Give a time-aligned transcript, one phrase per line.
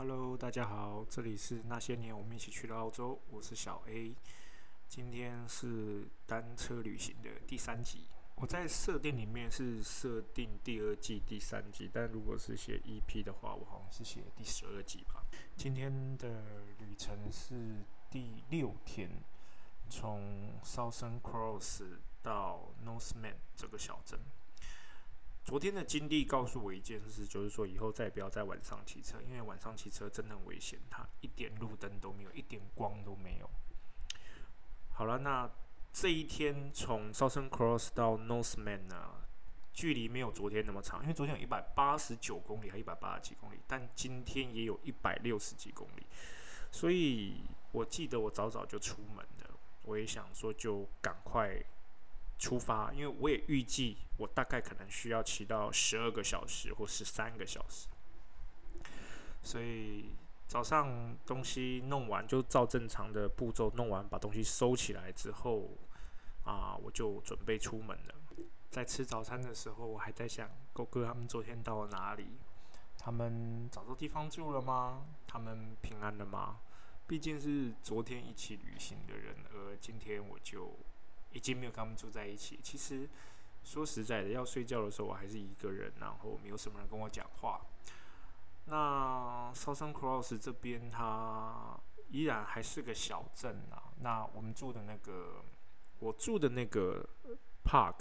[0.00, 4.16] Hello，大家好，这里是那些年我们一起去了澳洲，我是小 A。
[4.88, 8.06] 今天是单车旅行的第三集。
[8.36, 15.22] 我在设定里面是设定第二季第三集，但如果是写 EP 的话，我好像是写第十二集吧。
[15.54, 16.44] 今天的
[16.78, 19.10] 旅程是第六天，
[19.90, 21.82] 从 Southern Cross
[22.22, 24.18] 到 Northman 这个小镇。
[25.50, 33.50] 昨天的经历告诉我一件事，就是说以后再也不要在晚上骑车，因为晚上骑车真的很危险，它一点路灯都没有，一点光都没有。
[34.92, 35.50] 好了，那
[35.92, 39.24] 这一天从 Southern Cross 到 Northman 呢，
[39.72, 46.06] 距离没有昨天那么长，因为昨天有一百八十九公里，还一百八十几公里，但今天也有一百六十几公里，
[46.70, 49.50] 所以我记得我早早就出门了，
[49.82, 51.60] 我也想说就赶快。
[52.40, 57.86] 出发，因为我也预计我大概可能需要骑到十二个小时或十三个小时，
[59.42, 60.06] 所以
[60.48, 65.68] 早上东西弄完就照正常的步骤弄完，把东西收起来之后，
[66.44, 68.14] 啊，我就准备出门了。
[68.70, 72.38] 在吃早餐的时候，我还在想，狗哥他们昨天到了哪里？
[72.96, 75.04] 他们找到地方住了吗？
[75.26, 76.60] 他们平安了吗？
[77.06, 80.74] 毕竟是昨天一起旅行的人，而今天我就。
[81.32, 82.58] 已经没有跟他们住在一起。
[82.62, 83.08] 其实
[83.62, 87.60] 说实在的，要睡觉的时候我还是一个人，然后没有什么人跟我讲话。
[88.66, 93.92] 那 Southern Cross 这边它依然还是个小镇啊。
[94.00, 95.42] 那我们住的那个，
[95.98, 97.06] 我住的那个
[97.64, 97.96] Park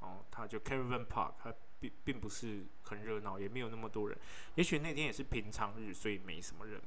[0.00, 4.18] 哦，它就 Caravan Park，它并并不是很热闹，也没有那么多人。
[4.54, 6.80] 也许那天也是平常日，所以没什么人。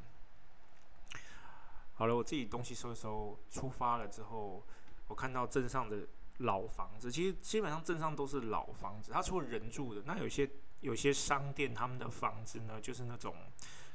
[1.94, 4.64] 好了，我自己东西收一收，出发了之后。
[5.08, 6.08] 我看到镇上的
[6.40, 9.12] 老房子，其实基本上镇上都是老房子。
[9.12, 10.50] 它除了人住的，那有些
[10.82, 13.36] 有些商店，他们的房子呢，就是那种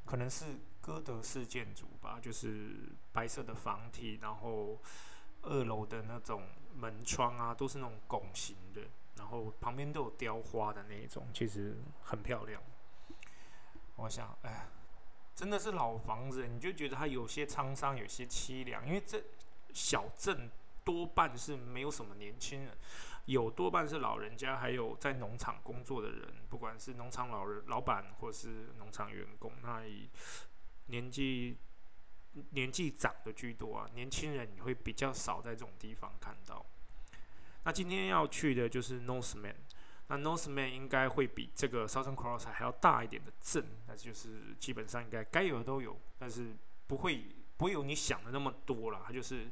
[0.04, 0.46] 可能是
[0.80, 2.76] 哥德式建筑吧，就是
[3.12, 4.80] 白色的房体，然后
[5.42, 6.42] 二楼的那种
[6.74, 8.82] 门窗啊，都是那种拱形的，
[9.16, 12.62] 然后旁边都有雕花的那一种，其实很漂亮。
[13.96, 14.68] 我想，哎，
[15.34, 19.22] 真的是老房子，你就觉得它有些沧桑，有些凄凉，因为这
[19.74, 20.48] 小镇。
[20.84, 22.76] 多半是没有什么年轻人，
[23.26, 30.08] 有多半是老人家，还有在农场工作的人，不管是农场老人、老板或是农场员工，那以
[30.86, 31.58] 年纪
[32.50, 36.64] 年纪长的居多啊，年轻人你会比较少在这种地方看到。
[37.64, 39.54] 那今天要去的就是 Northman，
[40.08, 47.26] 那 Northman 应该会比这个 Southern Cross 还要大一点的镇，那就是基本上应该该有的都有，但是不会
[47.56, 49.48] 不会有你想的那么多了，它就是。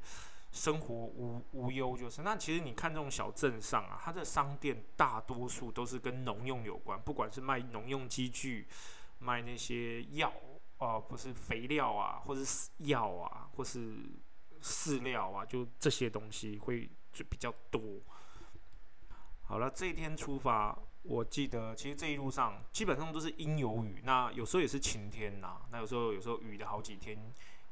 [0.58, 8.66] 生活无无忧就是，那其实你看这种小镇上啊，它的商店大多数都是跟农用有关，不管是卖农用机具、
[9.20, 10.32] 卖那些药
[10.78, 13.98] 啊，不是肥料啊，或是药啊，或是
[14.60, 17.80] 饲料啊，就这些东西会就比较多。
[19.42, 27.16] 好了，这一天出发，我记得其实这一路上基本上都是阴有雨，那有时候也是晴天呐，那有时候有时候雨的好几天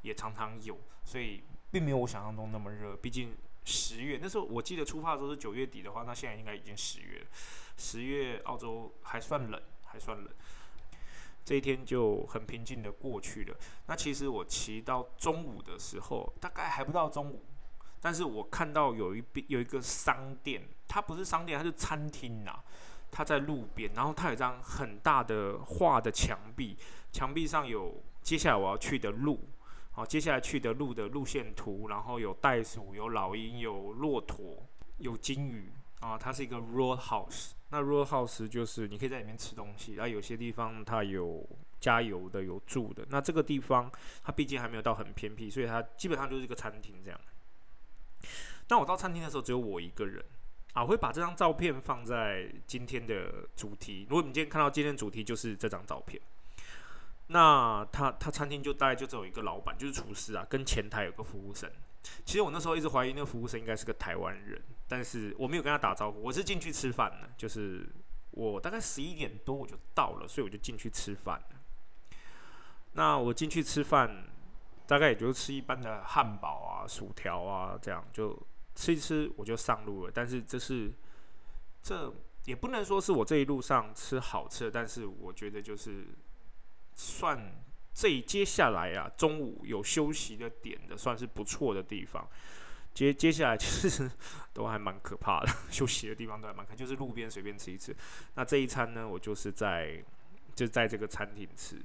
[0.03, 1.43] 也常常有，所以。
[1.71, 3.35] 并没有我想象中那么热，毕竟
[3.65, 7.25] 十月那时候我记得出发的时候是九月底的话，那现在应该已经十月了。
[7.77, 10.27] 十月澳洲还算冷，还算冷。
[11.43, 13.55] 这一天就很平静的过去了。
[13.85, 17.43] 那其实我骑到中午的时候，大概还不到中午，
[18.01, 22.59] 但是我看到有一边有一个商店，它不是商店，它是餐厅呐。
[23.09, 26.77] 它在路边，然后它有一张很大的画的墙壁，
[27.13, 29.47] 墙壁上有接下来我要去的路。
[29.97, 34.63] 好，接下来去的路的路线图，然后有袋鼠、有老鹰、有骆驼、
[34.99, 35.71] 有金鱼
[36.01, 37.53] 啊，它是一个 road house。
[37.71, 41.43] 那 road house 就是你可以在里面吃东西，然后有些地方它有
[41.79, 43.07] 加油的、有住的。
[43.09, 43.91] 那这个地方
[44.23, 47.19] 它毕竟还没有到很偏僻，所以它基本上就是一个餐厅这样。
[48.69, 50.23] 那我到餐厅的时候只有我一个人
[50.73, 54.05] 啊，我会把这张照片放在今天的主题。
[54.07, 56.21] 如果你今天看到今天的主题就是这张照片。
[57.29, 61.69] 那他他餐厅就大概就只有一个老板，就是厨师啊，跟前台有个服务生。
[62.23, 67.85] 其实我那时候一直怀疑那个服务生应该是个台湾人，但是我没有跟他打招呼，我是进去吃饭的，就是
[68.31, 71.43] 我大概十一点多我就到了，所以我就进去吃饭。
[72.93, 74.23] 那我进去吃饭，
[74.85, 78.41] 大概也就吃一般的汉堡啊、薯条啊这样，就
[78.73, 80.11] 吃一吃我就上路了。
[80.15, 80.93] 但是这是
[81.83, 82.13] 这
[82.45, 86.05] 也不能说是我这一路上吃好吃的，但是我觉得就是。
[86.99, 87.63] 算
[87.93, 92.27] 这接下来啊，中午有休息的点的，算是不错的地方。
[92.91, 94.09] 接接下来其实
[94.51, 97.95] 都还蛮可怕的， 休息的地方都还蛮可，就是路边随便吃一吃。
[98.33, 100.03] 那这一餐呢，我就是在
[100.55, 101.79] 就在这个餐厅吃。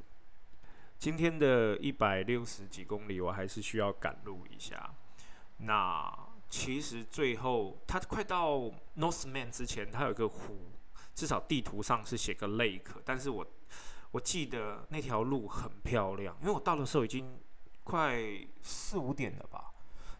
[0.99, 4.95] 今天的一百六十几公里，我还是需要赶路一下。
[5.59, 6.11] 那
[6.49, 10.71] 其实最后，它快到 Northman 之前，它有一个湖，
[11.15, 13.47] 至少地图上是写个 lake，但是我
[14.13, 17.41] 我记得那条路很漂亮，因为我到的时候已经
[17.83, 18.17] 快
[18.63, 19.73] 四五点了吧。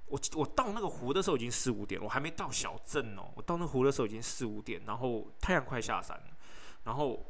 [0.07, 3.31] 我我到那个湖的时候已经四五点，我还没到小镇哦。
[3.35, 6.37] 我到那湖的时候已经四五点，然后太阳快下山了。
[6.85, 7.25] 然后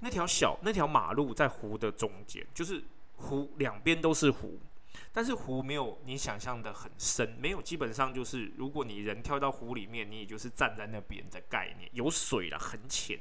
[0.00, 2.84] 那条小那条马路在湖的中间，就是
[3.16, 4.58] 湖两边都是湖，
[5.12, 13.18] 但是湖没有你想象的很深，没有基本上就是如果你人跳到湖里面，你也就是站在那边的概念，有水了，很浅。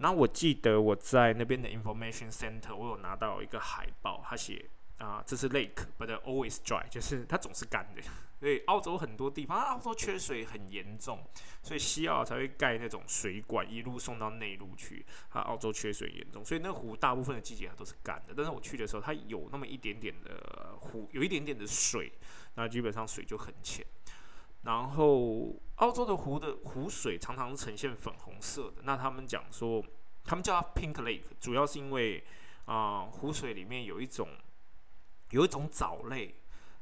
[0.00, 4.68] 然后我记得我在那边的 information center，我有拿到一个海报，它写。
[4.98, 8.02] 啊，这是 lake，but always dry，就是它总是干的。
[8.38, 11.24] 所以澳洲很多地方，澳洲缺水很严重，
[11.62, 15.06] 所以西澳才会盖那种水管一路送到内陆去。
[15.30, 18.34] 啊，澳洲缺水严重，所以那湖大部分的季节它都是干的。
[18.36, 22.12] 但是我去的时候，它有那么一点点的湖，有一点点的水，
[22.56, 23.82] 那基本上水就很浅。
[24.62, 28.82] 然后澳洲的湖的湖水常常呈现粉红色的。
[28.82, 29.84] 那他们讲说，
[30.24, 32.24] 他们叫它 pink lake，主要是因为
[32.64, 34.28] 啊，湖水里面有一种。
[35.30, 36.34] 有一种藻类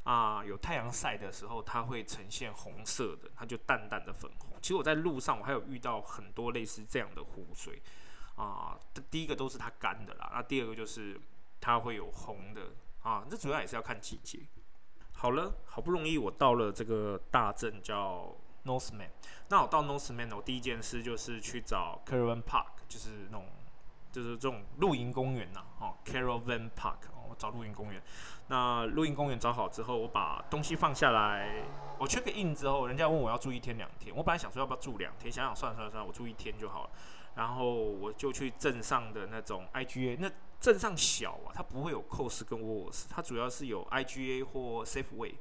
[0.04, 4.56] 啊，有太阳晒的时候，它会呈现红色的，它就淡淡的粉红。
[4.62, 7.82] 其实我在路上，我还有遇到很多类似这样的湖水
[8.36, 8.74] 啊。
[9.10, 11.20] 第一个都是它干的啦，那第二个就是
[11.60, 12.72] 它会有红的
[13.02, 13.26] 啊。
[13.30, 14.40] 这主要也是要看季节。
[15.20, 18.32] 好了，好不容易我到了这个大镇叫
[18.64, 19.08] Northman。
[19.48, 23.46] 那我到 Northman，我第一件事就是去找 Caravan Park，就是那种
[24.12, 27.10] 就是这种露营公园呐，哦，Caravan Park。
[27.28, 28.00] 我找露营公园。
[28.46, 31.62] 那露营公园找好之后，我把东西放下来，
[31.98, 36.90] 我 check in 之后，人家问我要住一天两天，我本来想说要不要住两天，想想算了算了算了，我住一天就好了。
[37.38, 40.30] 然后我就去镇上的那种 IGA，那
[40.60, 45.36] 镇上小啊，它不会有 Cost 跟 WOS，它主要是有 IGA 或 Safeway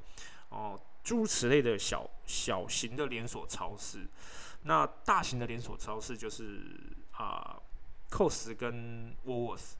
[0.48, 4.06] 哦，诸如此类的小小型的连锁超市。
[4.62, 6.62] 那大型的连锁超市就是
[7.10, 7.60] 啊
[8.08, 9.74] Cost 跟 WOS，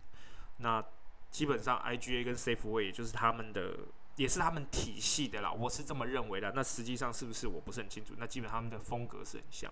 [0.59, 0.85] 那。
[1.31, 3.75] 基本上，IGA 跟 Safeway 就是他们的，
[4.17, 5.53] 也是他们体系的啦。
[5.53, 6.51] 我是这么认为的。
[6.57, 8.15] 那实际上是不是我不是很清楚。
[8.17, 9.71] 那基本他们的风格是很像。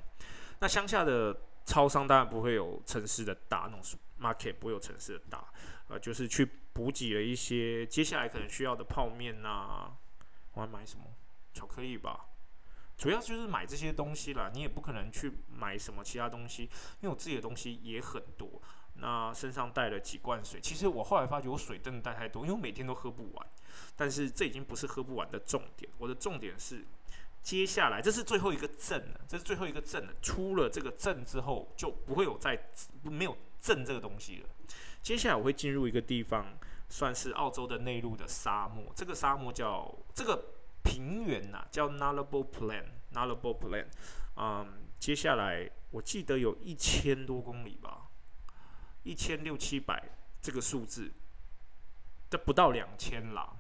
[0.61, 1.35] 那乡下的
[1.67, 3.83] 超商当然不会有城市的大，那种
[4.19, 5.45] market 不会有城市的大。
[5.89, 9.93] 呃，就是去补给了一些接下来可能需要的泡面呐。
[10.55, 11.05] 我要买什么？
[11.53, 12.27] 巧克力吧。
[12.97, 14.51] 主要就是买这些东西啦。
[14.55, 18.63] 你也不可能去买什么其他东西，因为我自己的东西也很多。
[18.95, 23.47] 那身上带了几罐水，其实我后来发觉我水真的带太多，因为我每天都喝不完。
[23.95, 26.83] 但是这已经不是喝不完的重点，我的重点是
[27.47, 30.13] 接下来这是最后一个镇了，这是最后一个镇了。
[30.21, 32.61] 出了这个镇之后，就不会有再
[33.05, 34.49] 没有镇这个东西了。
[35.01, 36.59] 接下来我会进入一个地方，
[36.89, 38.93] 算是澳洲的内陆的沙漠。
[38.97, 40.45] 这个沙漠叫这个
[40.83, 43.87] 平原呐，叫 Nullarbor Plain，Nullarbor Plain。
[44.35, 48.09] 嗯，接下来我记得有一千多公里吧。
[49.05, 50.03] 一千六七百
[50.43, 51.13] 这个数字，
[52.29, 53.55] 这不到两千啦，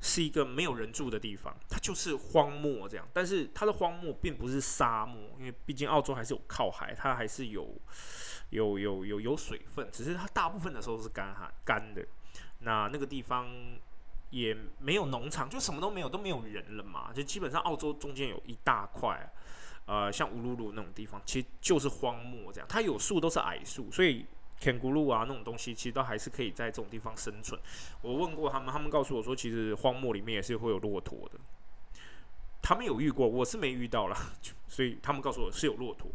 [0.00, 3.06] 是一个没有人住的地方，它就是荒漠这样。
[3.12, 7.74] 但是它的荒漠并不是沙漠，因为毕竟澳洲还是有靠海，它还是有
[8.50, 12.06] 有有有有水分，只是它大部分的时候是干旱干的。
[12.60, 13.48] 那那个地方
[14.30, 17.12] 也没有农场，就什么都没有，都没有人了嘛。
[17.12, 19.30] 就基本上澳洲中间有一大块。
[19.86, 22.66] 呃，像乌鲁鲁那种地方，其实就是荒漠这样。
[22.68, 24.26] 它有树，都是矮树，所以
[24.60, 27.60] 田咕噜啊那种东西，其实都还是可以在这种地方生存。
[28.02, 31.38] 我问过他们，他们告诉我说，其实荒漠里面也是会有骆驼的。
[32.60, 34.16] 他们有遇过，我是没遇到了，
[34.68, 36.10] 所以他们告诉我是有骆驼。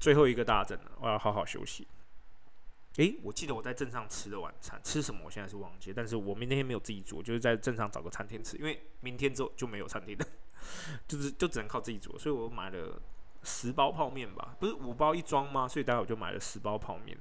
[0.00, 1.86] 最后一个大镇了，我要好好休息。
[2.96, 10.26] 诶，我记得我在镇上吃的晚餐，吃什么我现在是忘记，但是我明天没有自己煮，就是在镇上找个餐厅吃，因为明天之后就没有餐厅了。
[11.06, 13.00] 就是就只能靠自己煮，所以我买了
[13.42, 15.66] 十包泡面吧，不是五包一装吗？
[15.68, 17.16] 所以待会我就买了十包泡面，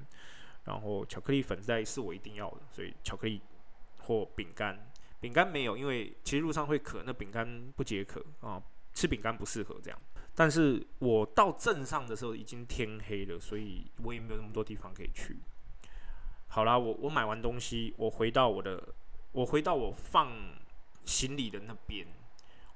[0.65, 3.41] 然后巧克力粉在是我一定要的，所以巧克力
[3.99, 4.77] 或饼干，
[5.19, 8.61] 饼干没有，因为其实路上会渴，那饼干不解渴啊，
[8.93, 9.99] 吃饼干不适合这样。
[10.35, 15.37] 但是我到镇上的时候已经天黑了，所以我也没有那么多地方可以去。
[16.47, 18.93] 好啦，我我买完东西，我回到我的，
[19.31, 20.31] 我回到我放
[21.05, 22.07] 行李的那边。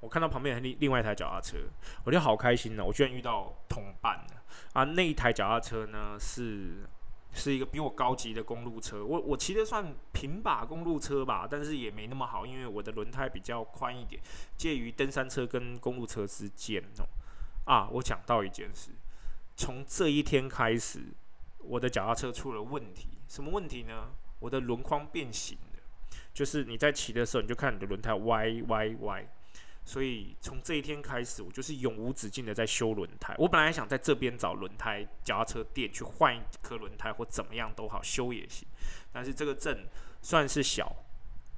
[0.02, 1.56] 我看到旁边另另外一台脚踏车，
[2.04, 2.84] 我就好开心呢！
[2.84, 4.42] 我居然遇到同伴了
[4.72, 4.82] 啊！
[4.82, 6.84] 那一台脚踏车呢，是
[7.32, 9.04] 是一个比我高级的公路车。
[9.04, 14.20] 我我骑的算平把公路车吧，但是也没那么好，因为我的轮胎比较宽一点，
[14.56, 17.06] 介于登山车跟公路车之间哦。
[17.64, 18.90] 啊，我讲到一件事，
[19.54, 20.98] 从这一天开始，
[21.58, 23.06] 我的脚踏车出了问题。
[23.28, 24.10] 什么问题呢？
[24.40, 25.82] 我的轮框变形了，
[26.34, 29.24] 就是你在骑的时候，你就看你的轮胎歪歪歪。
[29.84, 33.34] 所以从这一天开始，我就是永无止境的在修轮胎。
[33.36, 38.66] 我本来想在这边找轮胎脚踏车店去换一颗轮胎或怎么样都好修也行，
[39.12, 39.86] 但是这个镇
[40.22, 40.94] 算是小，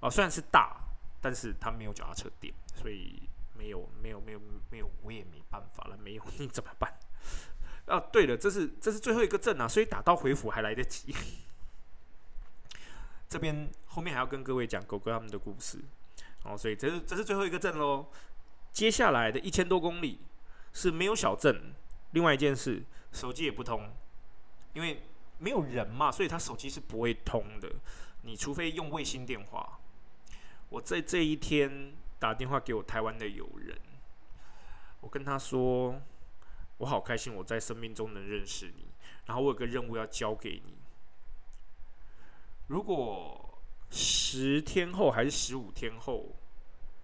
[0.01, 0.81] 哦，虽然是大，
[1.21, 4.41] 但是它没有脚踏车店，所以没有没有没有
[4.71, 6.93] 没有，我也没办法了，没有你怎么办？
[7.87, 11.15] 啊，对了，这是这是最后一个镇啊，所以打道回府还来得及。
[13.29, 15.79] 这边后面还要跟各位讲狗哥他们的故事。
[16.45, 18.07] 哦，所以这是这是最后一个镇喽。
[18.73, 20.21] 接下来的一千多公里
[20.73, 21.75] 是没有小镇。
[22.13, 23.91] 另外一件事，手机也不通，
[24.73, 25.03] 因为
[25.39, 27.69] 没有人嘛，所以他手机是不会通的。
[28.23, 29.81] 你除非用卫星电话。
[30.69, 33.77] 我在这一天打电话给我台湾的友人，
[35.01, 36.01] 我跟他说，
[36.79, 38.87] 我好开心我在生命中能认识你，
[39.27, 40.75] 然后我有个任务要交给你。
[42.69, 43.54] 如果
[43.97, 46.35] 十天后还是十五天后，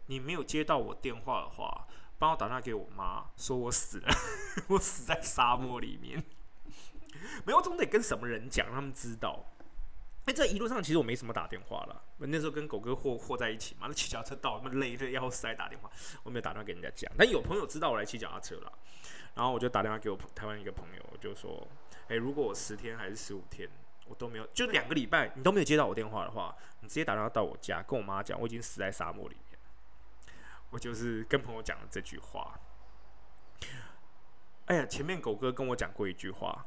[0.07, 1.87] 你没有接到我电话的话，
[2.19, 4.09] 帮我打电话给我妈，说我死了，
[4.67, 6.21] 我死在沙漠里面。
[7.47, 9.45] 没有，总得跟什么人讲，他们知道。
[10.25, 15.89] 哎，这一路上其实我没什么打电话了，那时候跟狗哥和和在一起嘛，那骑脚车到那么累的要死，打电话，
[16.25, 17.09] 我没有打电话给人家讲。
[17.17, 18.73] 但有朋友知道我来骑脚踏车了，
[19.37, 21.65] 然后我就打电话给我台湾一个朋友，我就说：
[22.09, 23.71] 哎，如果我十天还是十五天？
[24.11, 29.59] 我都没有，就两个礼拜，你都没有接到我电话的话，你直接打电话到我家，跟我妈讲，我已经死在沙漠里面。
[30.71, 32.59] 我就是跟朋友讲了这句话。
[34.67, 36.67] 哎呀，前面狗哥跟我讲过一句话，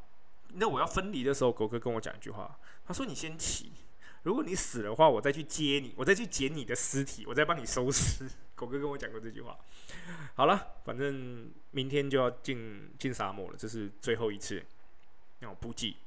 [0.54, 3.74] 那我要分离的时候，狗哥跟我讲一句话，他说：“你先起，
[4.24, 9.58] 如果你死的话，我再去接你，我再去捡你的尸体，我再帮你收尸。”狗哥跟我讲过这句话。
[10.36, 14.64] 好了，反正明天就要进进沙漠了，这是最后一次
[15.40, 15.98] 那种补给。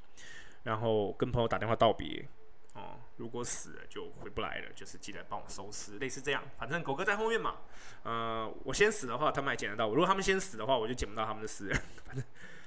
[0.63, 2.27] 然后跟朋友打电话道别，
[2.73, 6.43] 哦，如果死了就回不来了，就是记得帮我收尸，类似这样。
[6.57, 7.57] 反正狗哥在后面嘛，
[8.03, 11.73] 呃，我先死的话，他们还捡得到我；如果他们先死的话，我就捡不到他们的尸。
[12.05, 12.23] 反正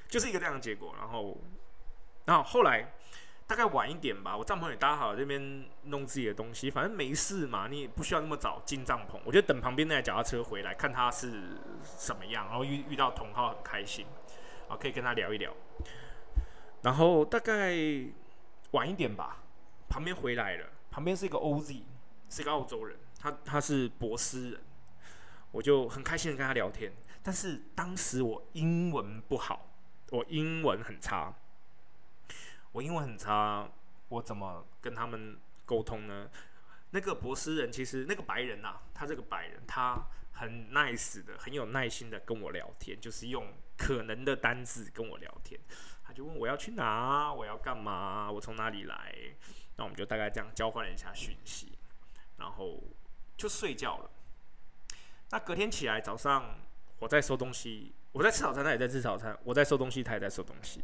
[0.09, 0.95] 就是一个这样的结果。
[0.99, 1.39] 然后，
[2.25, 2.95] 然后后来
[3.47, 9.21] 大概晚一点吧，我帐篷也搭好，这边弄自己的东西，反正没事嘛，你也不需要那么早进帐篷。
[9.25, 11.31] 我就等旁边那台脚踏车回来，看他是
[11.85, 14.07] 什么样，然后遇遇到同号很开心，
[14.69, 15.55] 啊，可以跟他聊一聊。
[16.83, 17.75] 然后大概
[18.71, 19.43] 晚一点吧，
[19.89, 21.83] 旁边回来了，旁边是一个 OZ，
[22.29, 24.61] 是一个澳洲人，他他是博斯人，
[25.51, 26.93] 我就很开心的跟他聊天。
[27.23, 29.69] 但是当时我英文不好，
[30.11, 31.35] 我英文很差，
[32.73, 33.69] 我英文很差，
[34.09, 36.31] 我怎么跟他们沟通呢？
[36.93, 45.61] 那个博斯人其实那个白人呐，他这个白人他很 nice 的，很有耐心的跟我聊天，就是用可能的单字跟我聊天。
[46.11, 49.14] 他就问我要去哪，我要干嘛，我从哪里来？
[49.76, 51.79] 那我们就大概这样交换了一下讯息，
[52.37, 52.83] 然后
[53.37, 54.11] 就睡觉了。
[55.31, 56.59] 那隔天起来早上，
[56.99, 60.83] 我在收东西，我在吃早餐，他也在吃早餐；我在收东西，他也在收东西。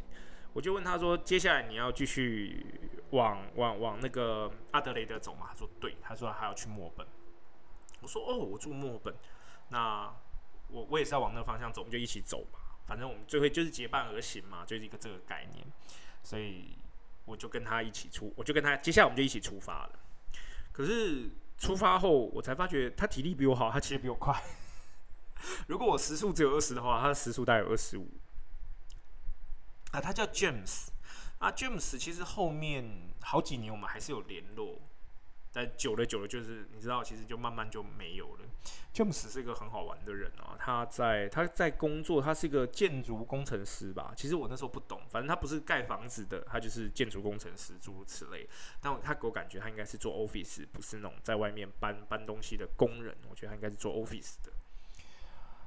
[0.53, 2.65] 我就问他说：“接下来你要继续
[3.09, 7.05] 往往往那个阿德雷德走吗？”他说：“对。”他说：“还要去墨本。”
[7.99, 9.13] 我说：“哦，我住墨本，
[9.67, 10.09] 那
[10.69, 15.63] 我我也是要往那个方向走，我们就一起走吧。”反正我们最后就是结伴而行嘛，就是一个这个概念，
[16.23, 16.77] 所以
[17.25, 19.99] 我就跟他一起出，我就跟他接下来我们就一起出发了。
[20.71, 24.41] 可是出发后，我才发觉他体力比我好，他骑得比我快。
[25.67, 28.09] 如果我时速只有二十的话，他的时速大概有二十五。
[29.91, 30.87] 啊，他叫 James
[31.39, 34.81] 啊，James 其实后面好几年我们还是有联络。
[35.57, 38.45] 但久了久了，就是你知道，其实就慢慢就没有了。
[38.93, 44.13] 詹姆斯是一个很好玩的人啊，他在他在工作，他是一个建筑工程师吧。
[44.15, 48.47] 其实我那时候不懂，反正他不是盖房子的，他就是建筑工程师，诸如此类。
[48.79, 53.17] 但他给我感觉，他应该是做 office，不是那种在外面搬搬东西的工人。
[53.27, 54.51] 我觉得他应该是做 office 的。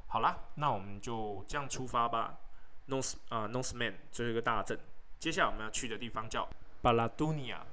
[0.07, 2.39] 好啦，那我们就这样出发吧。
[2.87, 4.79] North 啊，Northman 最后一个大镇，
[5.19, 6.49] 接下来我们要去的地方叫
[6.81, 7.67] 巴拉多尼亚。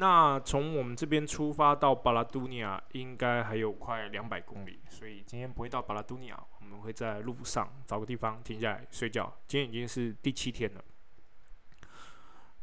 [0.00, 9.36] 那从我们这边出发到巴拉多尼亚，应该还有快两百公里，所以今天不会到巴拉多尼亚，我们会在路上找个地方停下来睡觉。
[9.48, 10.84] 今天已经是第七天了。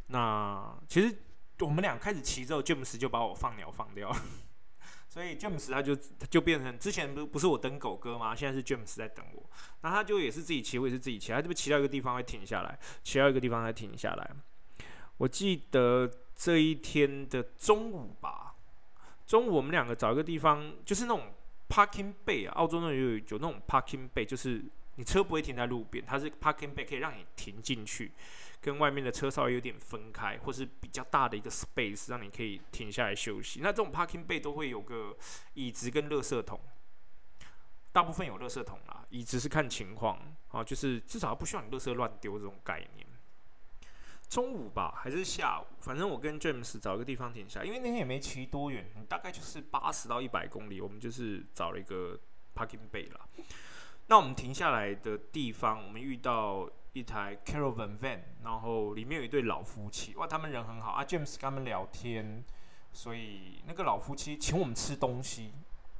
[0.08, 1.14] 那其实
[1.60, 4.16] 我们俩开始骑之后，詹姆斯就把我放鸟放掉，
[5.10, 5.94] 所以詹姆斯他就
[6.30, 8.34] 就变成之前不不是我等狗哥吗？
[8.34, 9.50] 现在是詹姆斯在等我，
[9.82, 14.32] 那他就也是自己骑，我也是自己骑，他这边骑到一个地方会停下来，骑到一个地方再停下来。
[15.18, 16.12] 我记得。
[16.38, 18.56] 这一天的中午吧，
[19.26, 21.34] 中午我们两个找一个地方，就是那种
[21.70, 24.62] parking bay 啊，澳洲那有有那种 parking bay，就是
[24.96, 28.12] 你车不会停在路边，它是 parking bay 可以让你停进去，
[28.60, 33.62] 跟外面的车稍微有点分开，或是比较大的一个 space 让你可以停下来休息。
[33.64, 35.16] 那这种 parking bay 都会有个
[35.54, 36.60] 椅子跟垃圾桶，
[37.94, 40.20] 大部分有垃圾桶啦，椅子是看情况
[40.50, 43.05] 啊，就是至少不需要你垃圾乱丢这种概念。
[44.30, 52.20] 中午吧，还是下午，反正我跟 James 找一个地方停下，因为那天也没骑多远，大概就是八十到一百公里，我们就是找了一个
[52.56, 53.22] parking bay 啦。
[54.08, 62.44] 那我们停下来的地方，我们遇到一台 caravan van，然后里面有一对老夫妻，哇，他们人很好啊，James 跟他们聊天，
[62.94, 65.52] 所以那个老夫妻请我们吃东西，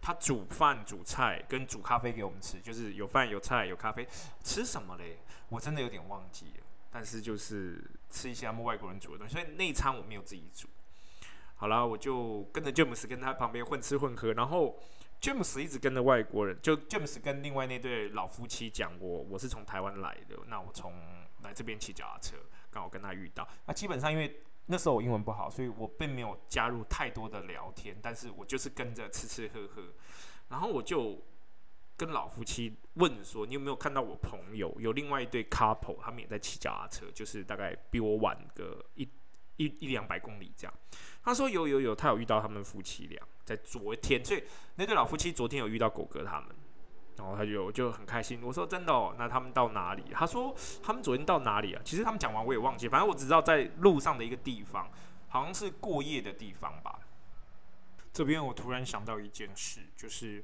[0.02, 4.08] 他煮饭煮菜跟煮咖啡给我们吃，就是有饭有菜有咖啡，
[4.44, 5.20] 吃什么嘞？
[5.50, 6.65] 我真的有点忘记了。
[6.96, 10.66] 但是就是吃一些他们外国人煮的东西，所以那一餐我没有自己煮。
[11.56, 14.80] 好了，我就跟着詹姆斯跟他旁边混吃混喝，然后
[15.20, 20.94] 詹姆斯一直跟着外国人，就詹姆斯跟另外那对老夫妻讲我我是从台湾来的，那我从
[21.44, 22.38] 来这边骑脚踏车，
[22.72, 23.46] 刚好跟他遇到。
[23.66, 29.84] 那基本上因为那时候我英文不好，所以我并没有加入太多的聊天，但是我就是跟着吃吃喝喝，
[30.48, 31.22] 然后我就。
[31.98, 39.08] 跟老夫妻问说：“你有没有看到我朋友有另外一对 couple，他们也在骑脚踏车，就是大概比我晚个一
[39.56, 40.74] 一一两百公里这样。”
[41.24, 44.44] 他说：“有有有，他有遇到他们夫妻俩在昨天，所以
[44.76, 46.50] 那对老夫妻昨天有遇到狗哥他们，
[47.18, 48.42] 然后他就就很开心。
[48.44, 50.04] 我说：真的哦，那他们到哪里？
[50.12, 51.82] 他说他们昨天到哪里啊？
[51.86, 54.92] 其实他们讲完我也忘记，反正我只知道在路上的一个地方，
[55.30, 57.00] 好像是过夜的地方吧。
[58.12, 60.44] 这边我突然想到一件事，就是。”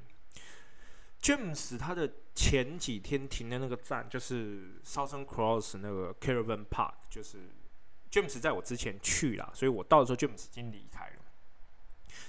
[1.22, 7.38] James 他的前几天停的那个站就是 Southern Cross 那个 Caravan Park，就是
[8.10, 11.22] James 在我之前去了，所以我到的时候 James 已经离开了。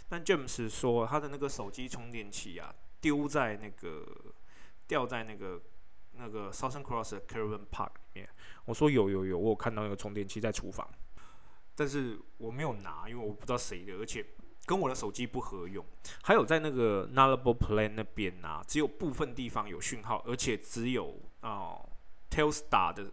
[0.07, 2.71] 但 James 说他的那个手机充电器啊
[3.01, 4.05] 丢在那个
[4.85, 5.59] 掉在那个
[6.11, 8.29] 那个 Southern Cross 的 Caravan Park 里面。
[8.65, 10.87] 我说有有有，我有看到那个充电器在厨房，
[11.75, 14.23] 但是我没有拿，因为我不知道谁的，而且。
[14.65, 15.85] 跟我的手机不合用，
[16.21, 21.89] 还有在那个 Nullable Plan 那边啊，只有部分地方有讯号，而且只有哦
[22.29, 23.11] Telstar 的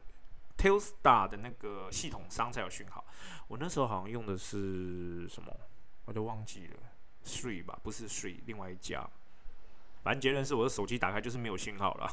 [0.57, 3.05] Telstar 的那个系统商才有讯号。
[3.49, 5.53] 我那时候好像用的是什么，
[6.05, 6.77] 我都忘记了
[7.25, 9.05] ，Three 吧，不是 Three，另外一家。
[10.03, 12.09] 反正结论是我的手机打开就是没有信号了。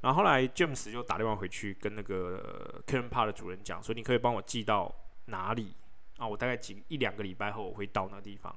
[0.00, 4.90] 然后后来 James 就打电话回去跟那个 k a r e n Park 的主人讲说，你可以帮我寄到
[5.26, 5.74] 哪里
[6.16, 6.26] 啊？
[6.26, 8.56] 我大概几一两个礼拜后我会到那地方。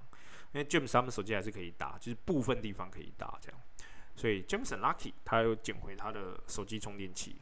[0.54, 3.60] 因为 James 他们手机还是可以打，就是部分地方可以打这样，
[4.16, 7.42] 所以 James 很 lucky，他又捡回他的手机充电器。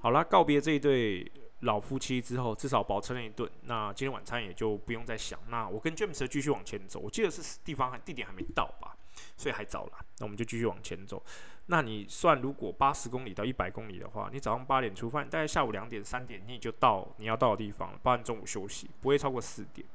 [0.00, 1.30] 好啦，告别这一对
[1.60, 5.40] 老夫妻之后，至少饱吃了一顿，那今天晚餐也就不用再想。
[5.48, 8.94] 那我跟 James 继续往前走，我记得是地方还地点还没到吧，
[9.36, 9.92] 所以还早了。
[10.18, 11.24] 那我们就继续往前走。
[11.66, 19.86] 那你算如果八十公里到一百公里的话，你早上八点出发，大概下午两点三点你就到你要到的地方了，包含中午休息，不会超过四点。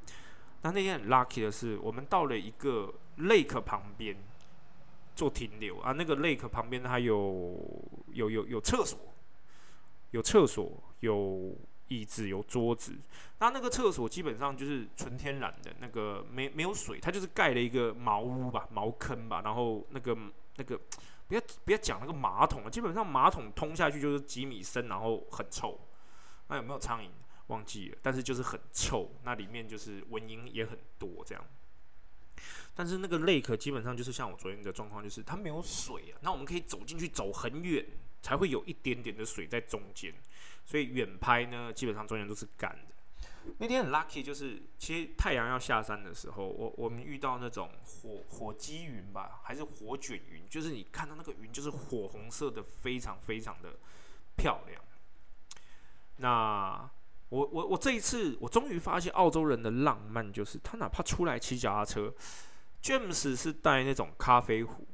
[0.61, 4.15] 那那天很 lucky 的是，我们到了一个 lake 旁边
[5.15, 5.91] 做停留啊。
[5.93, 7.57] 那个 lake 旁边它有
[8.13, 8.99] 有有有厕所，
[10.11, 11.55] 有厕所，有
[11.87, 12.93] 椅子，有桌子。
[13.39, 19.41] 那那个厕所基本上就是纯天然的，那个没没有水，它就是盖了一个茅屋吧，茅坑吧。
[19.43, 20.17] 然后那个
[20.57, 20.77] 那个
[21.27, 25.79] 不要不要讲那个马桶了，基本上马桶通下去就是几米深，然后很臭。
[26.49, 27.07] 那有没有苍蝇？
[27.49, 31.45] 忘记了，但是就是很臭，那里面就是蚊蝇也很多这样。
[32.73, 36.17] 但是那个 lake 基本上就是像我昨天的状况，就是它没有水啊。
[36.21, 37.85] 那我们可以走进去走很远，
[38.21, 40.13] 才会有一点点的水在中间。
[40.63, 42.95] 所以远拍呢，基本上中间都是干的。
[43.57, 53.79] 那天很 lucky，就是其实太阳要下山的时候，我我们遇到那种火火积云吧，还是火卷云，就是你看到那个云就是火红色的，非常非常的
[54.37, 54.81] 漂亮。
[56.17, 56.89] 那
[57.29, 62.13] 我我我这一次，我终于发现澳洲人的浪漫，就是他哪怕出来骑脚踏车
[62.81, 64.87] ，James 是带那种咖啡壶，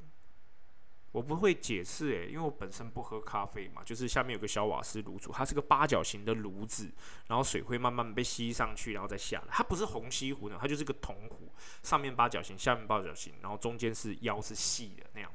[1.14, 6.92] 我不会解释诶，因为我本身不喝咖啡嘛，就是下面有个小瓦斯炉煮，它是个八角形的炉子，
[7.28, 11.50] 然后水会慢慢被吸上去，然后再下来，它不是虹吸壶呢，它就是个铜壶，
[11.84, 15.32] 上面八角形，下面八角形，然后中间是腰是细的那样。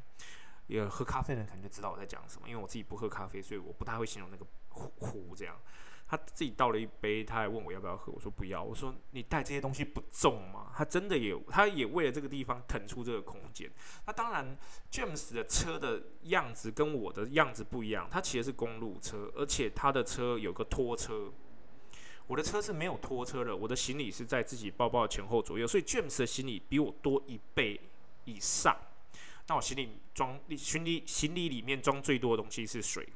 [0.67, 5.57] 有喝咖啡的人可能就知道我在讲什么，因为我自己不喝咖啡，所以我不太会形容那个壶壶这样。
[6.11, 8.61] 他自己倒了一杯，他还问我要不要喝，我说不要。
[8.61, 10.73] 我说你带这些东西不重吗？
[10.77, 13.70] 他真的也，他也为了这个地方腾出这个空间。
[14.09, 14.59] 那当然
[14.90, 21.31] ，James 的车的样子跟我的样子不一样，他骑的是公路车，而且他的车有个拖车，
[22.27, 27.81] 我的车是没有拖车的，我的行李是在自己包包的前后左右，所以 James 的行李比我多一倍
[28.25, 28.77] 以上。
[29.46, 33.09] 那我行李装行李行李里面装最多的东西是水。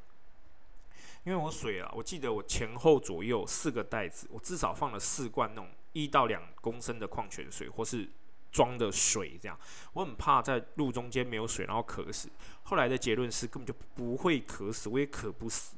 [1.25, 8.09] 因为我水啊，我记得我前后左右四个袋子，我至少放了四罐那种一到两公升的矿泉水，或是
[8.53, 9.59] 装的水这样。
[9.95, 12.29] 我很怕在路中间没有水，然后渴死。
[12.65, 15.77] 后来的结论是根本就不会渴死，我也渴不死。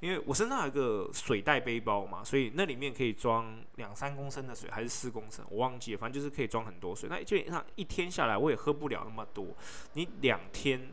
[0.00, 7.08] 因为我身上有一个水袋背包嘛，所以那里面可以装两三公升的水，还是四公升，我忘记了，反正就是可以装很多水。
[7.08, 9.46] 那基本上一天下来，我也喝不了那么多。
[9.94, 10.90] 你两天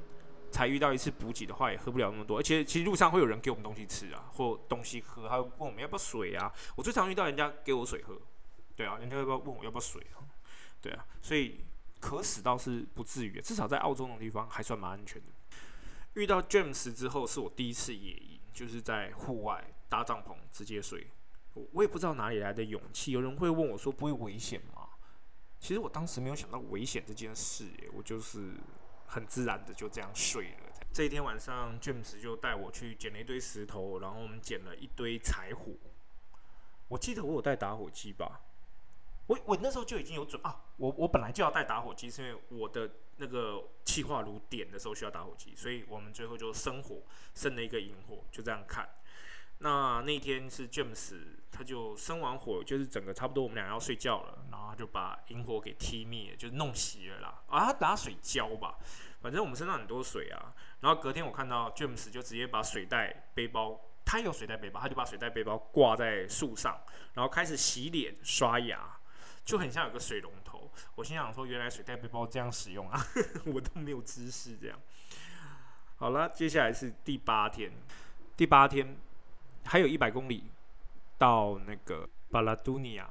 [0.53, 2.37] 才遇到一次补给的话，也喝不了那么多。
[2.37, 6.53] 而且其实路上会有人给我们东西吃啊，或东西喝，还有问我们要不要水啊。
[6.75, 8.21] 我最常遇到人家给我水喝，
[8.75, 10.21] 对啊，人家要不要问我要不要水啊？
[10.79, 11.65] 对啊，所以
[11.99, 15.27] 渴死倒是不至于，至少在澳洲那种地方还算蛮安全的。
[16.13, 18.39] 遇到 James 之后，是我第一次野营。
[18.53, 21.07] 就是在户外搭帐篷直接睡，
[21.55, 23.11] 我我也不知道哪里来的勇气。
[23.11, 24.89] 有人会问我说：“不会危险吗？”
[25.59, 28.53] 其实我当时没有想到危险这件事，我就是
[29.13, 30.73] 很自然的就这样睡了。
[30.91, 35.73] 这一天晚上，James 就带我去捡了一堆石头，然后我们捡了一堆柴火。
[36.87, 38.41] 我记得我有带打火机吧？
[39.27, 42.89] 我我那时候就已经有准啊，我我本来就要带打火机，是因为我的。
[43.17, 47.03] 那个气化炉点的时候需要打火机，所以我们最后就生火，
[47.35, 48.89] 生了一个引火，就这样看。
[49.63, 51.15] 那那天是 James，
[51.49, 57.41] 他就生完火，就是整个差不多我们俩要睡觉了，然后他就把萤火给踢灭，就弄熄了啦。
[57.47, 58.77] 啊，他打水浇吧，
[59.21, 60.53] 反正我们身上很多水啊。
[60.81, 66.77] 然后隔天我看到 James 就直接把水袋背包，他有水袋背包，他就把水袋背包挂在树上，
[67.13, 68.97] 然后开始洗脸刷牙，
[69.45, 70.69] 就很像有个水龙头。
[70.95, 72.99] 我心想说，原来水袋背包这样使用啊，
[73.47, 74.77] 我都没有知识这样。
[75.95, 77.71] 好了，接下来是第八天，
[78.35, 78.97] 第八天
[79.65, 80.43] 还有一百公里
[81.17, 83.09] 到那个巴拉多尼亚。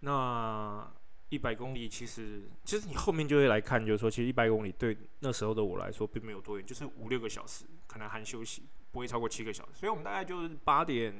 [0.00, 0.90] 那
[1.28, 9.72] 一百公里其实，其实你后面就会来看，就是说，其实一百公里对那时候的我来说并没有多远，就是五六个小时，可能含休息，不会超过七个小时。
[9.74, 11.14] 所以我们大概就是八点，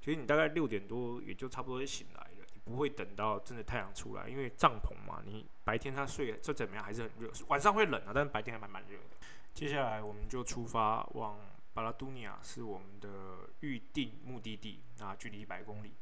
[0.00, 2.58] 其实你大概六点多也就差不多就醒来了，你。
[2.68, 9.16] 不会等到真的太阳出来，因为帐篷嘛，你白天他睡这怎么样还是很热，晚上会冷啊，但是白天还蛮蛮热的。
[9.54, 11.38] 接下来我们就出发往
[11.78, 15.92] 巴拉多尼亚，是我们的预定目的地，那距离一百公里。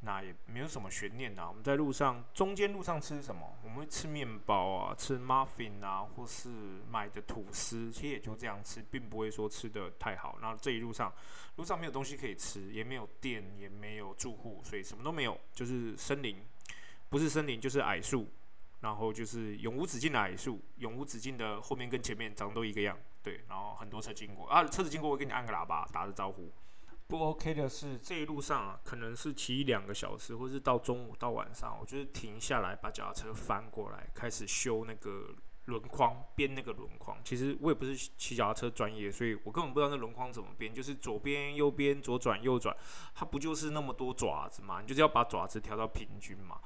[0.00, 1.46] 那也没有什么悬念呐。
[1.46, 3.56] 我们在路上，中间路上吃什么？
[3.62, 6.48] 我们会吃面包啊，吃 muffin 啊，或是
[6.90, 10.38] 买的吐司，其实也就这样吃，并不会说吃的太好。
[10.42, 11.14] 那这一路上，
[11.54, 16.44] 路上没有东西可以吃，也没有店，也没有住户，所以什么都没有，就是森林，
[17.08, 18.26] 不是森林就是矮树，
[18.80, 26.52] 然后就是永无止境的矮树，永无止境的后面跟前面长得都一个样，对，然后很多车经过啊，车子经过我给你按个喇叭，打个招呼。
[27.06, 35.34] 不 OK 的是，这一路上啊，可能是骑两个小时，或是到中午到晚上，我就是停下来把脚踏车翻过来，开始修那个
[35.66, 37.18] 轮框，编那个轮框。
[37.22, 42.74] 其实我也不是骑脚踏车专业，所以我根本不知道那轮框怎么编，就是左边右边左转右转，
[43.14, 44.80] 它不就是那么多爪子嘛？
[44.80, 46.60] 你就是要把爪子调到平均嘛。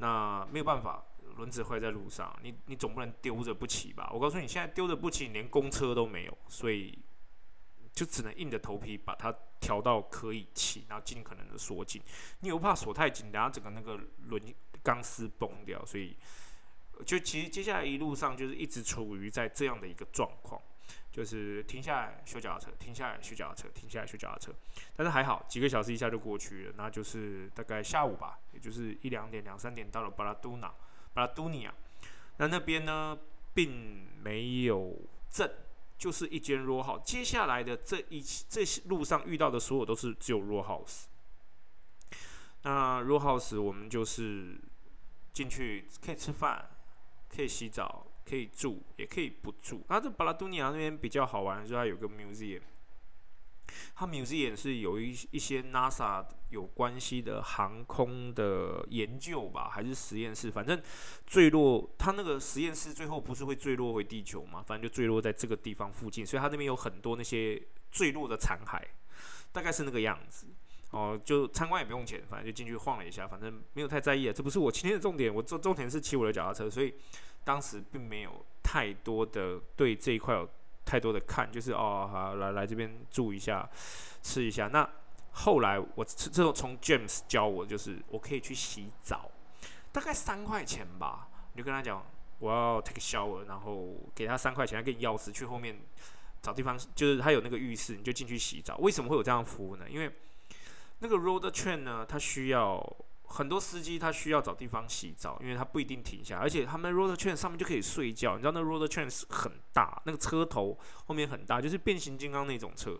[0.00, 1.04] 那没有办法，
[1.38, 4.10] 轮子坏在路上，你你总不能丢着不骑吧？
[4.12, 6.98] 我告诉你，现在丢着不骑，连公车都没有，所以。
[7.90, 12.00] 就只能硬着头皮把它调到可以骑，然后尽可能的锁紧。
[12.38, 13.98] 你又怕锁太紧，等下整个那个
[14.28, 14.40] 轮
[14.84, 15.84] 钢丝崩掉。
[15.84, 16.16] 所以，
[17.04, 20.62] 就其实接下来一路上就是一直处于在这样的一个状况，
[21.10, 24.54] 就是停下来修脚踏车，停下来修脚踏车，停下来修脚踏车。
[24.94, 26.74] 但是还好，几个小时一下就过去了。
[26.76, 30.72] 那就是大概下午吧，也就是一两点、两三点到了巴拉多纳、
[31.18, 31.74] 巴拉多尼亚。
[32.36, 33.18] 那那边呢，
[33.52, 34.96] 并没有
[35.28, 35.52] 镇。
[35.98, 41.06] 就是一间 row house，接下来的这一这些路上遇到的所有都是只有 row house。
[42.62, 44.56] 那 row house 我们就是
[45.32, 46.70] 进去可以吃饭，
[47.28, 49.84] 可以洗澡，可以住，也可以不住。
[49.88, 52.62] 那这巴拉多尼亚那边比较好玩，是它有个 museum。
[53.94, 60.50] 它 museum 是有一一些 NASA 有关系的航空的研究吧，还是实验室？
[60.50, 60.80] 反正
[61.26, 64.62] 坠落，它那个实验室最后不是会坠落回地球嘛？
[64.66, 68.82] 反正就坠落在这个地方附近，所以它那边有很多那些坠落的残骸，
[69.52, 70.46] 大概是那个样子。
[70.90, 74.32] 哦，就参观也不用钱，反正就进去晃了一下，反正没有太在意啊。
[74.32, 76.94] 这不是我今天的重点，我重重点是骑我的脚踏车，所以
[77.44, 80.48] 当时并没有太多的对这一块有。
[80.88, 83.68] 太多的看就是哦，好来来这边住一下，
[84.22, 84.68] 吃一下。
[84.68, 84.88] 那
[85.32, 89.30] 后来我这种从 James 教我，就是我可以去洗澡，
[89.92, 91.28] 大概三块钱吧。
[91.52, 92.02] 你就跟他讲
[92.38, 95.78] 我要 take shower，然后给他三块钱，他给你钥匙去后面
[96.40, 98.78] 找地方，就是他有那个浴室，你就进去洗澡。
[98.78, 99.84] 为什么会有这样服务呢？
[99.90, 100.10] 因为
[101.00, 102.80] 那个 road train 呢，它需要
[103.30, 108.36] 很多司机他需要找地方洗澡，因为他不一定停下，而且他们 roller train 上面就可以睡觉。
[108.36, 112.98] 你知道那 roller train 是很大，那个车头后面很大，就是变形金刚那种车，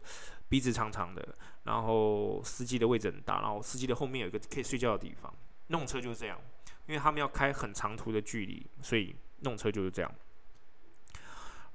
[0.49, 1.27] 鼻子长长的，
[1.65, 5.33] 然后司机的位置很大，然后司机的后面有一个可以睡觉的地方。
[5.69, 6.39] 那种车就是这样，
[6.87, 10.15] 因为他们要开很长途的距离，所以那种车就是这样。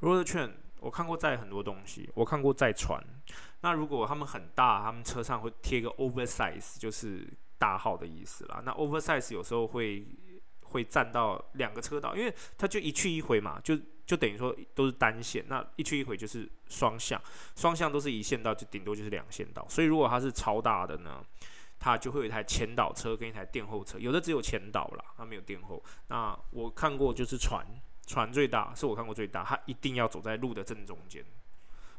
[0.01, 3.03] roller train 我看过载很多东西，我看过载船。
[3.61, 7.25] 那如果他们很大，他们车上会贴个 oversize，就是
[7.57, 8.61] 大号的意思啦。
[8.65, 10.05] 那 oversize 有时候会
[10.61, 15.45] 会占到两个车道，因为它就一去一回嘛，就就等于说都是单线。
[15.47, 17.21] 那一去一回就是双向，
[17.55, 19.65] 双向都是一线道，就顶多就是两线道。
[19.69, 21.23] 所以如果它是超大的呢，
[21.79, 25.81] 它就会有一台前导车跟一台垫后车，有的只有前导啦，它没有垫后。
[26.07, 27.65] 那我看过就是船，
[28.07, 31.23] 船最大是我看过最大，它一定要走在路的正中间。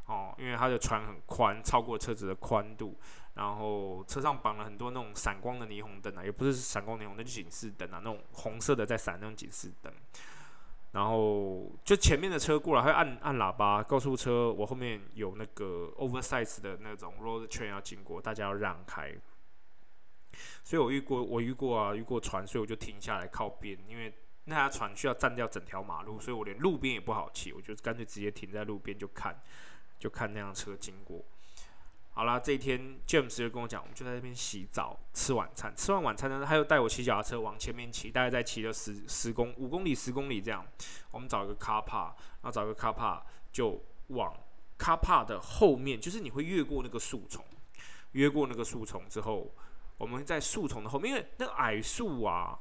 [0.07, 2.99] 哦，因为它的船很宽，超过车子的宽度，
[3.35, 9.93] 然后车上绑了很多那种闪光的霓虹灯啊，也不是闪光霓虹灯，就警示灯啊，那种红色的在闪那种警示灯。
[10.93, 19.13] 然后就前面的车过来，会按按喇叭，告诉车我后面有那个 oversize 的那种 road train 要经过，大家要让开。
[20.63, 24.15] 所以我遇过，我遇过啊，遇过船，所以我就停下来靠边，因为
[24.45, 29.37] 那条船需要占掉整条马路，所以我连路边也不好骑，我就干脆直接停在路边就看。
[29.99, 31.25] 就看那辆车经过，
[32.13, 35.75] 好啦，这一天 James 就跟我讲，我们就在那边洗澡、吃晚餐。
[35.75, 40.65] 吃完晚餐呢，他又带我骑脚踏车往前面骑，大概在骑了十十公五公里、十公里这样。
[41.11, 44.33] 我们找一个 car park，然后找个 car park 就往
[44.79, 47.45] car park 的后面，就是你会越过那个树丛，
[48.13, 49.55] 越过那个树丛之后，
[49.97, 52.59] 我们在树丛的后面，因为那个矮树啊。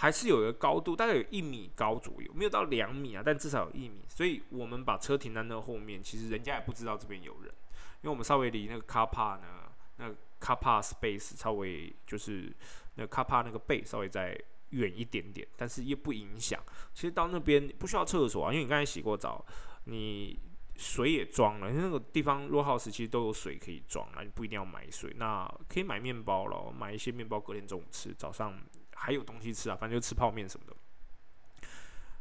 [0.00, 4.02] 还是有一个高度，大概有一米高左右，没有到两米啊，但至少有一米。
[4.08, 7.52] 所以我们把车停在那后面，其实人家也不知道这边有人，
[8.00, 10.08] 因为我们稍微离那个 car park 呢，那
[10.40, 12.50] car park space 稍微就是
[12.94, 14.34] 那 car park 那个背稍微再
[14.70, 16.58] 远一点点，但是也不影响。
[16.94, 19.44] 其实到那边不需要厕所啊，因为你刚才洗过澡，
[19.84, 20.40] 你
[20.76, 28.58] 水也装了，因为那个地方 row house 其实都有水可以装了，你不一定要买水，那可以买面包了，买一些面包隔天中午吃，早上。
[29.02, 30.76] 还有东西吃啊，反正就吃泡面什么的。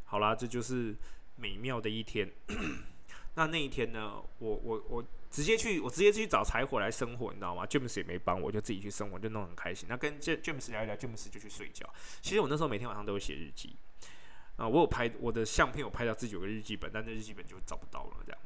[0.05, 0.95] 好啦，这就是
[1.35, 2.31] 美妙的一天。
[3.35, 9.87] 那那一天呢，我我我直接去，我直接去找柴火来生火，你知道吗？James 也没帮我，就自己去生火，就弄很开心。
[9.89, 11.87] 那跟 James 聊一聊，James 就去睡觉。
[12.21, 13.75] 其实我那时候每天晚上都有写日记
[14.55, 18.41] 啊，我有拍我的相片，有拍到自己有个日记本，但那日记本就找不到了这样。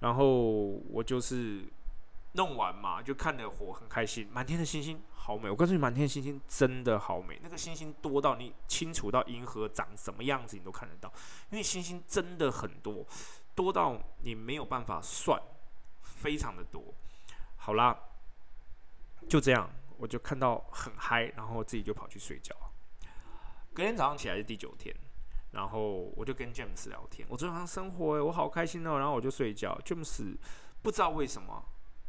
[0.00, 0.26] 然后
[0.90, 1.62] 我就是。
[2.32, 5.50] 弄完嘛，就看着火很开心，满天的星星好美。
[5.50, 7.38] 我告诉你，满天的星星真的好美。
[7.42, 11.12] 那个星星多到你清楚到银河长什么样子，你都看得到。
[11.50, 13.04] 因为星星真的很多，
[13.54, 15.38] 多到你没有办法算，
[16.00, 16.82] 非常的多。
[17.56, 17.98] 好啦，
[19.28, 22.56] 就这样，我就看到很嗨，然后自己就跑去睡觉。
[23.74, 24.94] 隔天早上起来是第九天，
[25.50, 27.28] 然后我就跟 James 聊天。
[27.30, 28.98] 我昨天晚上生活诶，我好开心哦。
[28.98, 29.78] 然后我就睡觉。
[29.84, 30.34] James
[30.80, 31.62] 不知道为什么。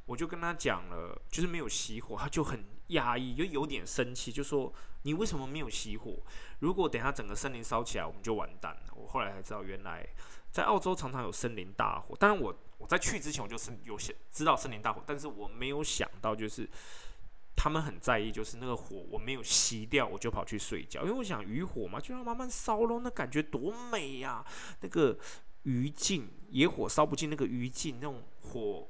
[0.06, 4.72] 我就跟他讲了，就是没有熄火，他就很压抑，就有点生气，就说
[5.04, 6.18] 你为什么没有熄火？
[6.60, 8.94] 如果等下整个森林烧起来，我们就完蛋了。
[8.96, 10.06] 我后来才知道，原来
[10.52, 12.16] 在澳洲常常有森林大火。
[12.18, 16.70] 当然，我我在去之前我就是有些知道森林大火，但是我没有想到就是
[17.56, 24.46] 他们很在意，就是那个火我没有熄掉，我就跑去睡觉，因为我想渔火嘛，就要慢慢烧咯，那感觉多美呀！
[24.82, 25.18] 那个
[25.64, 28.90] 余烬，野火烧不尽那个余烬，那种火。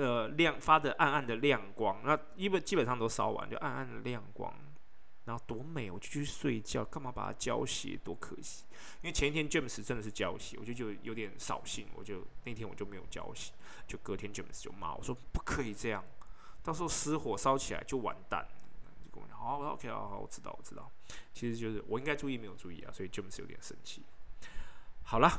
[0.00, 4.50] 呃，亮发的暗暗的亮光，那基本基本上都烧完，就暗暗的亮光，
[5.26, 7.98] 然后多美，我就去睡觉，干嘛把它浇熄？
[8.02, 8.64] 多可惜！
[9.02, 13.50] 因为前一天 James 真的是浇熄，我就就有点扫兴，我就那天我就没有浇熄，
[13.86, 16.02] 就隔天 James 就骂我说不可以这样，
[16.62, 18.48] 到时候失火烧起来就完蛋。
[19.04, 20.90] 就跟我讲，好，OK，好好，我知道，我知道，
[21.34, 24.02] 其实就是我应该注意没有注意啊，所以 James 有点生气。
[25.02, 25.30] 好了，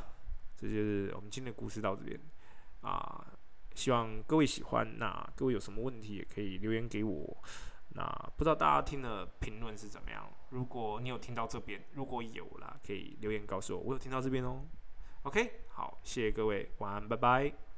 [0.56, 2.20] 这就是我们今天的故事到这边
[2.82, 3.26] 啊。
[3.74, 4.98] 希望各位喜欢。
[4.98, 7.36] 那各位有什么问题也可以留言给我。
[7.94, 8.04] 那
[8.36, 10.26] 不知道大家听的评论是怎么样？
[10.50, 14.64] 如果你有听到这边，如果有啦，可以留言告诉我，我有听到这边哦。
[15.24, 17.62] OK，好，谢谢各位，晚安，拜拜。